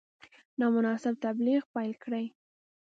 [0.59, 2.25] نامناسب تبلیغ پیل کړي.